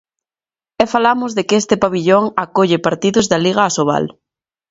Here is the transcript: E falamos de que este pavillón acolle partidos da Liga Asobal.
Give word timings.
E 0.81 0.85
falamos 0.93 1.31
de 1.37 1.43
que 1.47 1.55
este 1.61 1.75
pavillón 1.83 2.25
acolle 2.43 2.83
partidos 2.87 3.25
da 3.31 3.41
Liga 3.45 3.63
Asobal. 3.65 4.05